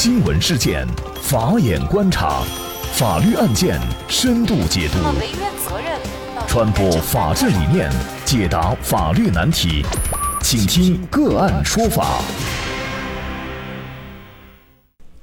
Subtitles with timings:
[0.00, 0.86] 新闻事件，
[1.20, 2.44] 法眼观察，
[2.92, 4.98] 法律案件深度解读，
[6.46, 7.90] 传播法治理念，
[8.24, 9.84] 解答法律难题，
[10.40, 12.20] 请听个案说法。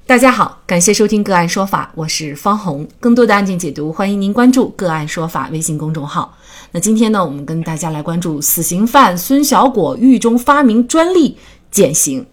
[0.06, 2.86] 大家好，感谢收听个案说法，我是方红。
[3.00, 6.38] 更多的案件解读，欢迎您关注个案说法微信公众号。
[6.72, 11.38] 那今天呢，我们跟大家来关注死刑犯孙小果狱中发明专利
[11.72, 12.26] 减刑。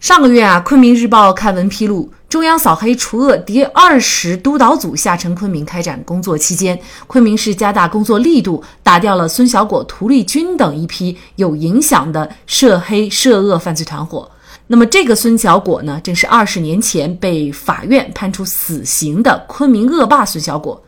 [0.00, 14.26] 上个月啊，昆明日报刊文披露，中央扫黑除恶第二十督导组下沉昆明开展工作期间，昆明市加大工作力度，打掉了孙小果、涂立军等一批有影响的涉黑涉恶犯罪团伙。
[14.68, 20.82] 那么，这个孙小果呢，正是二十年前被法院判处死刑的昆明恶霸孙小果。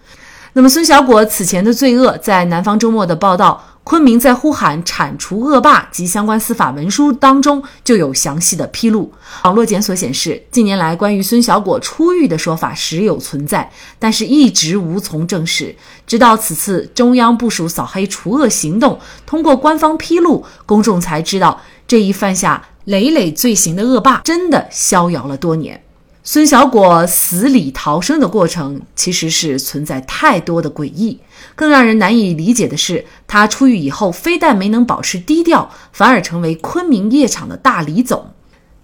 [0.55, 3.63] 那么，孙小果此前的罪恶，在南方周末的报道。
[3.85, 9.13] 昆明在呼喊铲除恶霸及相关司法文书当中就有详细的披露。
[9.43, 15.75] 网络检索显示，近年来关于孙小果出狱的说法时有存在，但是一直无从证实。
[16.07, 25.83] 直到此次中央部署扫黑除恶行动，通过官方披露，公众才知道这一犯下累累罪行的恶霸真的逍遥了多年。
[26.25, 31.19] 孙小果死里逃生的过程，其实是存在太多的诡异。
[31.57, 38.25] 更让人难以理解的是，他出狱以后，非但没能保持低调，反而成为昆明夜场的大李总。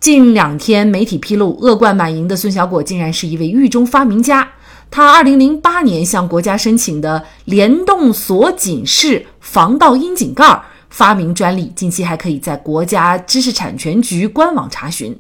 [0.00, 4.48] 近两天，媒体披露，恶贯满盈的孙小果竟然是一位狱中发明家。
[4.91, 15.16] 他2008年向国家申请的联动锁紧式防盗窨井盖发明专利，近期还可以在国家知识产权局官网查询。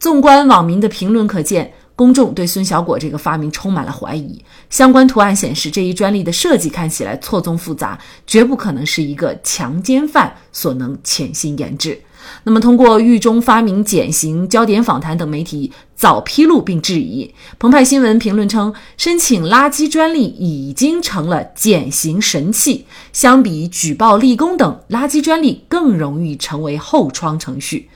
[0.00, 4.42] 纵观网民的评论可见，公众对孙小果这个发明充满了怀疑。
[4.70, 12.00] 相关图案显示，这一专利的设计看起来错综复杂，绝不可能是一个强奸犯所能潜心研制。
[12.44, 17.30] 那么，通过狱中发明减刑、焦点访谈等媒体早披露并质疑。
[17.58, 27.90] 澎湃新闻评论称，申请垃圾专利已经成了减刑神器，相比举报立功等，垃圾专利更容易成为后窗程序。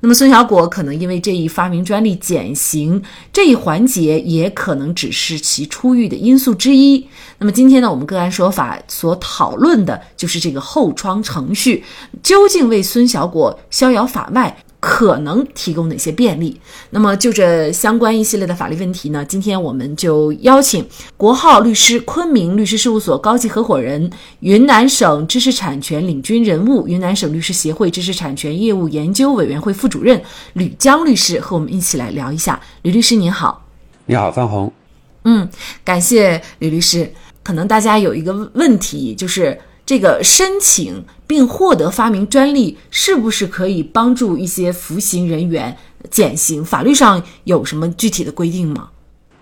[0.00, 7.06] 那么孙小果可能因为这一发明专利减刑这一环节，也可能只是其出狱的因素之一。
[7.38, 11.82] 那么今天呢，我们个案说法所讨论的就是这个后窗程序
[12.22, 14.56] 究竟为孙小果逍遥法外。
[14.80, 16.60] 可能提供哪些便利？
[16.90, 19.24] 那么就这相关一系列的法律问题呢？
[19.24, 24.08] 今天我们就邀请国浩律师、昆明律师事务所高级合伙人、
[24.40, 30.22] 云南省知识产权领军人物、云南省律师协会知识产权业务研究委员会副主任
[30.52, 32.60] 吕江律师和我们一起来聊一下。
[32.82, 33.66] 吕律师您好，
[34.06, 34.72] 你好，范红。
[35.24, 35.48] 嗯，
[35.84, 37.12] 感谢吕律师。
[37.42, 39.58] 可能大家有一个问题就是。
[39.88, 45.74] 这个申请并获得发明专利，是不是可以帮助一些服刑人员
[46.10, 46.62] 减刑？
[46.62, 48.90] 法律上有什么具体的规定吗？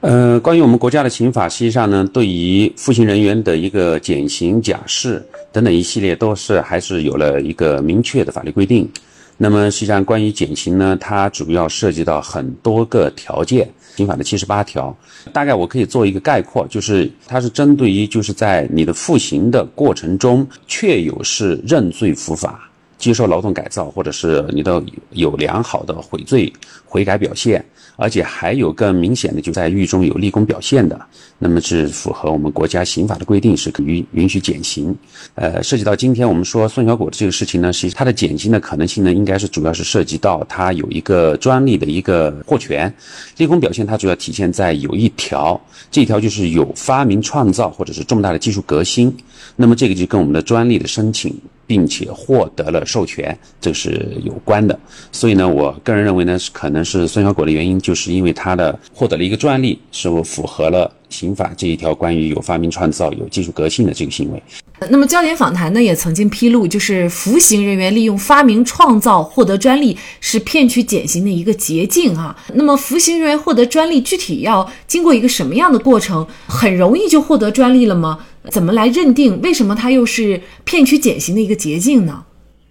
[0.03, 5.21] 呃，关于我们国家的刑法，实际上呢，对于服刑人员的一个减刑假释
[5.51, 8.89] 等等一系列，都是还是有了一个明确的法律规定。
[9.39, 13.69] 那么实际上，关于减刑呢，它主要涉及到很多个条件。
[13.97, 14.95] 刑法的七十八条，
[15.33, 24.83] 大概我可以做一个概括，就是它是针对于就是在你的服刑的过程中，确有是认罪伏法、接受劳动改造，或者是你的
[25.13, 26.53] 有良好的悔罪
[26.85, 27.65] 悔改表现。
[27.97, 31.01] 而且还有更明显的，就在狱中有立功表现的，
[31.39, 34.95] 那么是符合我们国家刑法的规定，是允允许减刑。
[35.35, 42.93] 呃，涉及到今天我们说宋小果的这个事情呢，实际它的减刑的可能性呢，应该是主要是涉及到他有一个专利的一个获权，
[43.39, 49.15] 立功表现它主要体现在有一条，这条就是有发明创造或者是重大的技术革新，
[49.57, 51.35] 那么这个就跟我们的专利的申请。
[51.67, 54.79] 并且获得了授权，这是有关的。
[55.11, 64.43] 所以呢，我个人认为呢，是可能是孙小果的原因，就是因为他的获得了一个专利，是否符合了刑法这一条关于有发明创造、有技术革新的这个行为。
[64.91, 72.37] 那么焦点访谈呢，也曾经披露，就是服刑人员利用发明创造获得专利，是骗取减刑的一个捷径啊。
[72.55, 76.27] 那么服刑人员获得专利，具体要经过一个什么样的过程？
[76.47, 78.19] 很容易就获得专利了吗？
[78.51, 79.41] 怎么来认定？
[79.41, 82.25] 为什么它又是骗取减刑的一个捷径呢？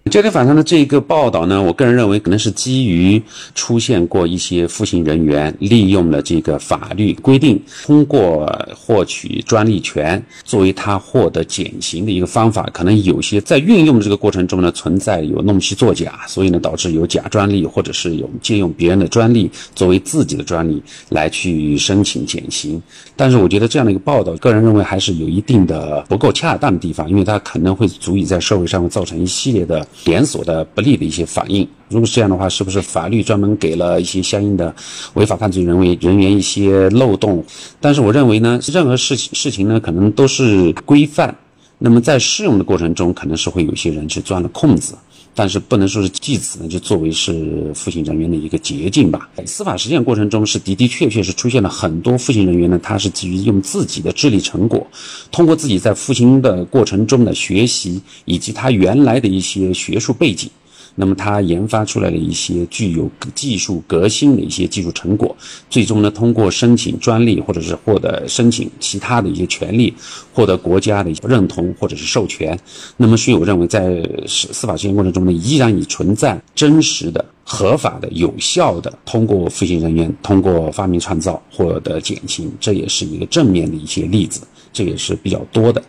[0.08, 3.20] 焦点访谈的这个报道呢，我个人认为可能是基于
[3.56, 22.80] 出现过一些服刑人员利用了这个法律规定，通过获取专利权作为他获得减刑的一个方法，可能有些在运用的这个过程中呢，存在有弄虚作假，所以呢导致有假专利，或者是有借用别人的专利作为自己的专利来去申请减刑。
[23.16, 29.86] 但是我觉得这样的一个报道，个人认为还是有一定的不够恰当的地方，因为它可能会足以在社会上造成一系列的。
[30.04, 31.66] 连锁的不利的一些反应。
[31.88, 34.74] 如果是这样的话，是不是法律专门给了一些相应的
[35.14, 37.44] 违法犯罪人为人员一些漏洞？
[37.80, 41.34] 但是我认为呢，任何事情事情呢，可能都是规范。
[41.78, 44.94] 那么在适用的过程中，可能是会有些人去钻了空子。
[45.38, 49.28] 但是不能说是借此呢，就作为是服刑人员的一个捷径吧。
[49.44, 54.86] 司法实践过程中是的的确确是出现了很多服刑人员呢，他是基于用自己的智力成果，
[55.30, 60.48] 通过自己在服刑的过程中的学习，以及他原来的一些学术背景。
[60.98, 65.36] 那么他研发出来的一些具有技术革新的一些技术成果，
[65.68, 69.92] 最终呢，通过申请专利或者是获得申请其他的一些权利，
[70.32, 72.58] 获得国家的认同或者是授权。
[72.96, 84.40] 那么，所以我认为，在司法实践过程中呢，依然已存在真实的、合法的、有效的通过服刑人员通过发明创造获得减刑，这也是一个正面的一些例子，
[84.72, 85.82] 这也是比较多的。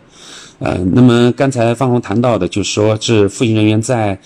[0.58, 4.18] 呃，那么刚才方红谈到的，就是说是服刑人员在。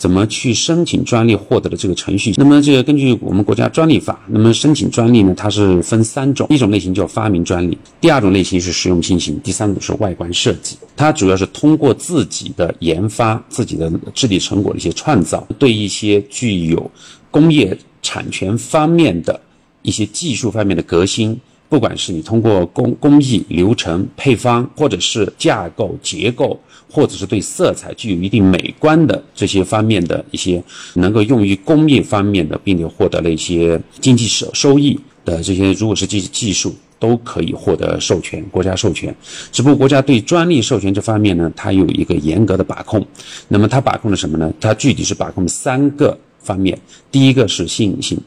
[0.00, 2.32] 怎么去申请专利获得的这个程序？
[2.38, 10.78] 那么这个根据我们国家专利法，那么申请专利呢，它是分三种，一种类型叫发明专利，第二种类型是实用新型，第三种是外观设计。
[10.96, 16.90] 它主要是通过自己的研发、自己的智力成果的一些创造，对一些具有
[17.30, 19.38] 工业产权方面的
[19.82, 21.38] 一些技术方面的革新。
[21.70, 26.58] 不管是你通过工工艺流程、配方，或者是架构结构，
[26.90, 30.60] 或者是对色彩具有一定美观的这些方面的一些
[30.94, 39.14] 能够用于工业方面的，并且获得了一些经济收收益的这些，如果是技技术，都可以获得授权，国家授权。
[39.52, 43.06] 只不过国家对专利授权这方面呢，它有一个严格的把控。
[43.46, 44.52] 那么它把控了什么呢？
[44.60, 46.76] 它具体是把控三个方面：
[47.12, 48.18] 第一个是新颖性，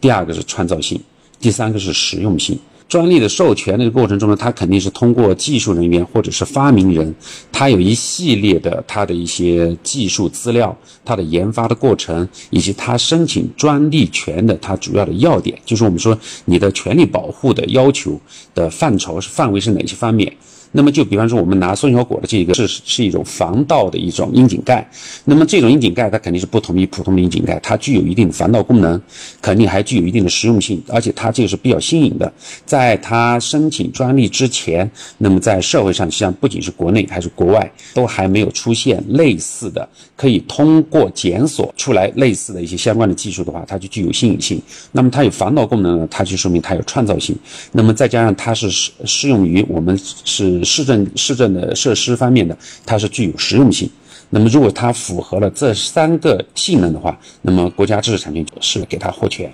[0.00, 1.00] 第二个是创造性，
[1.40, 2.56] 第三个是实用性。
[2.92, 7.14] 专利的授权的过程中呢，它肯定是通过技术人员或者是发明人，
[7.50, 18.20] 他有一系列的他的一些技术资料，他的研发的过程，以及他申请专利权的他主要的要点，就是我们说你的权利保护的要求
[18.54, 20.30] 的范畴是范围是哪些方面。
[20.72, 24.88] 那么就比方说，我们拿松小果的这个是是一种防盗的一种窨井盖。
[25.24, 29.00] 那么这种窨井盖它肯定是不同于普通的窨井盖，它具有一定的防盗功能，
[29.42, 32.32] 肯定还具有一定的实用性，而且它这个是比较新颖的。
[32.64, 39.86] 在它申请专利之前，那么在社会上实际上不仅是国内还是国外都还没有出现类似的
[40.16, 44.58] 可以通过检索出来类似的一些相关的技术的话，它就具有新颖性。
[44.90, 47.36] 那么它有防盗功能呢，它就说明它有创造性。
[47.72, 50.61] 那么再加上它是适适用于我们是。
[50.64, 53.90] 市政市政的设施方面的，它是具有实用性。
[54.30, 59.52] 那么，如果它符合了这三个性能的话，那么国家知识产权是给它获权。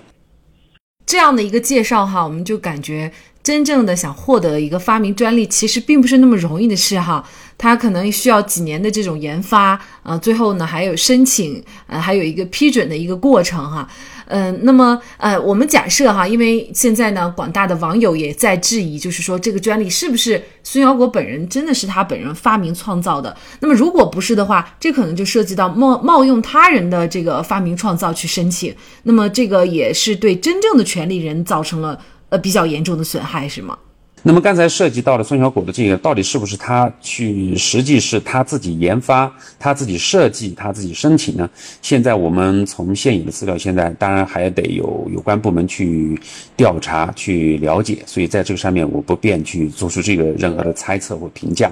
[1.05, 3.11] 这样的一个介绍哈，我们就感觉
[3.49, 7.27] 真正的想获得一个发明专利，其实并不是那么容易的事哈。
[7.57, 13.89] 它可能需要几年的这种研发，呃，最后呢还有申请，呃，还有一个批准的一个过程哈。
[14.27, 23.35] 嗯，那么呃，我们假设哈，因为现在呢，广大的网友也在质疑，就是说这个专利是不是孙小果本人真的是他本人发明创造的？
[23.59, 28.71] 那么如果不是的话，这可能就涉及到冒冒用他人的这个发明创造去申请，
[29.01, 31.99] 那么这个也是对真正的权利人造成了
[32.29, 33.77] 呃比较严重的损害，是吗？
[34.21, 41.49] 那么刚才涉及到了孙小果的这个，到底是不是他去，实际是他自己研发、他自己设计、他自己申请呢？
[41.81, 46.19] 现在我们从现有的资料，现在当然还得有有关部门去
[46.57, 51.71] 调查、去了解，所以在这个上面我不便去做出这个任何的猜测或评价。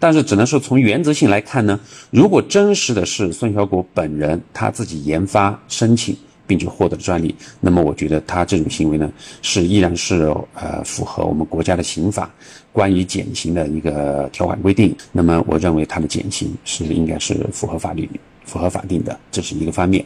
[0.00, 1.78] 但是只能说从原则性来看呢，
[2.10, 6.16] 如果真实的是孙小果本人他自己研发申请。
[6.46, 9.12] 并且获得了专利，那么我觉得他这种行为呢，
[9.42, 12.30] 是依然是呃符合我们国家的刑法
[12.72, 14.94] 关于减刑的一个条款规定。
[15.12, 18.08] 那么我认为他的减刑是应该是符合法律。
[18.46, 20.02] 符合法定的，这是一个方面。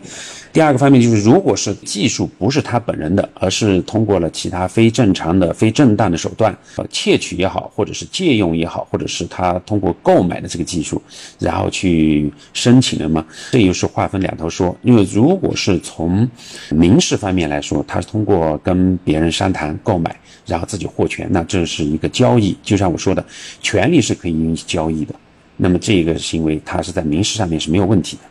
[0.53, 11.01] 第二个方面就是，如果是技术不是他本人的，而是通过了其他非正常的、非正当的手段，呃，窃取也好，或者是借用也好，或者是他通过购买的这个技术，
[11.39, 14.77] 然后去申请的嘛，这又是划分两头说。
[14.83, 16.29] 因为如果是从
[16.71, 22.57] 民事方面来说，他是通过跟别人商谈购买，然后自己获权，那这是一个交易。
[22.63, 23.25] 就像我说的，
[23.63, 25.15] 权利是可以允许交易的。
[25.61, 28.23] 那么这个行为，它是在民事上面是没有问题的。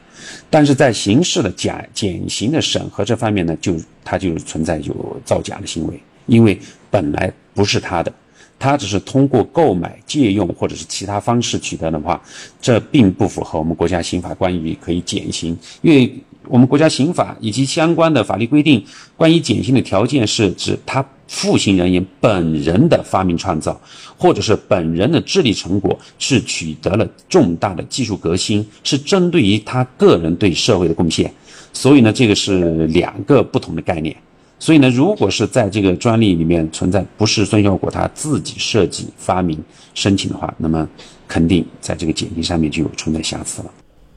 [0.49, 6.59] 但是在刑事的减减刑的审核这方面呢，就它就存在有造假的行为，因为
[6.89, 8.11] 本来不是他的，
[8.57, 12.21] 他只是通过购买、借用或者是其他方式取得的话，
[12.59, 15.57] 这并不符合我们国家刑法关于可以减刑。
[15.81, 16.11] 因为
[16.49, 18.83] 我们国家刑法以及相关的法律规定，
[19.15, 23.79] 关于减刑的条件是指他负刑人员本人的发明创造，
[24.17, 31.31] 或者是本人的智力成果是取得了重大的技术革新，是针对于他个人对社会的贡献。
[31.71, 34.15] 所以呢，这个是两个不同的概念。
[34.57, 39.57] 所以呢，如果是在这个专利里面存在不是孙小果他自己设计、发明、
[39.93, 40.85] 申请的话，那么
[41.27, 43.71] 肯定在这个减刑上面就有存在瑕疵了。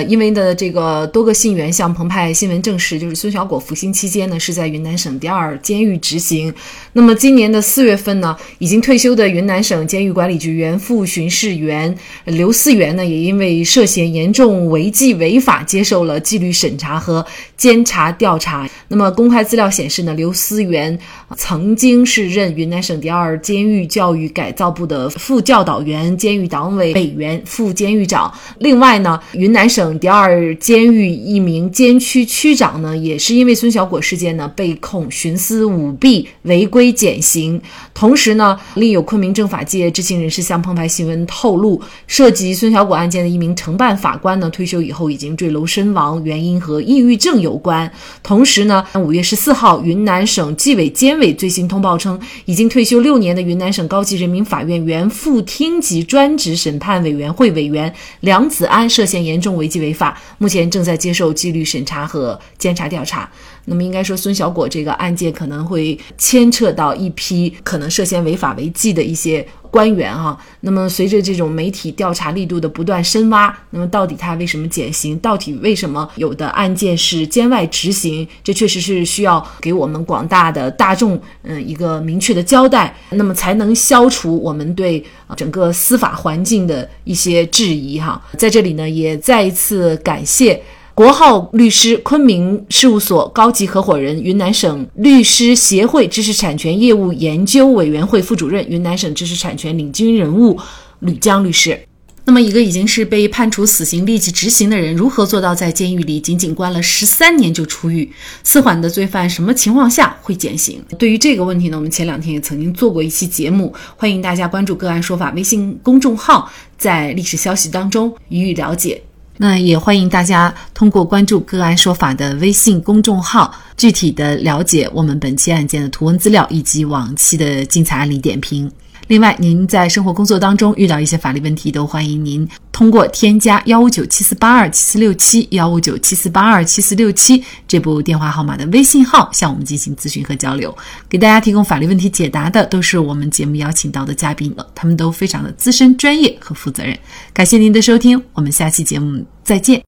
[0.05, 6.53] 因为的这个多个信源向澎湃新闻证实，就是孙小果服刑期间呢是在云南省第二监狱执行。
[6.93, 11.95] 那么今年的四月份呢，已经退休的云南省监狱管理局原副巡视员
[12.25, 17.25] 刘思源呢，也因为涉嫌严重违纪违法，接受了纪律审查和
[17.57, 18.69] 监察调查。
[18.89, 20.99] 那么公开资料显示呢，刘思源
[21.37, 28.33] 曾经是任云南省第二监狱教育改造部的副教导员、监狱党委委员、副监狱长。
[28.59, 37.61] 另外呢，云南省第二监狱一名监区区长呢，也是因为孙小果事件呢，被控徇私舞弊、违规减刑。
[37.95, 47.93] 同时呢，另有昆明政法界知情人士向澎湃新闻透露，涉及孙小果案件的一名承办法官呢，退休以后已经坠楼身亡，原因和抑郁症有关。
[48.23, 59.83] 同时呢，五月十四号，云南省纪委监委最新通报称，已经退休六年的云南省高级人民法院原副厅级专职审判委员会委员梁子安涉嫌严重违纪。
[59.83, 63.29] 违法，目前正在接受纪律审查和监察调查。
[63.65, 70.37] 那么，应该说孙小果这个案件可能会牵扯到一批可能涉嫌违法违纪的一些官员哈。
[70.61, 75.17] 那么，随着这种媒体调查力度的不断深挖，那么到底他为什么减刑？
[75.21, 78.27] 到底为什么有的案件是监外执行？
[78.43, 85.03] 这确实是需要给我们广大的大众嗯一个明确的交代，那么才能消除我们对
[85.37, 88.21] 整个司法环境的一些质疑哈。
[88.37, 90.61] 在这里呢，也再一次感谢。
[90.95, 100.59] 国浩律师昆明事务所高级合伙人、云南省律师协会知识产权业务研究委员会副主任、云南省知识产权领军人物
[101.01, 101.81] 吕江律师。
[102.25, 108.09] 那么，一个已经是被判处死刑立即执行的人，如何做到在监狱里仅仅关了十三年就出狱？
[108.45, 110.81] 四缓的罪犯什么情况下会减刑？
[110.99, 119.03] 对于这个问题呢，我们前两天也曾经做过一期节目，欢迎大家关注“个案说法”微信公众号，在历史消息当中予以了解。
[119.43, 128.71] 那也欢迎大家通过关注“个案说法”的微信公众号，具体的了解我们本期案件的图文资料以及往期的精彩案例点评。
[129.09, 140.73] 另外，您在生活工作当中遇到一些法律问题，都欢迎您通过添加幺五九七四八二七四六七幺五九七四八二七四六七这部电话号码的微信号向我们进行咨询和交流。
[141.09, 146.97] 给大家提供法律问题解答的都是我们节目邀请到的嘉宾了，他们都非常的资深、专业和负责任。
[147.33, 149.81] 感谢您的收听，我们下期节目再见。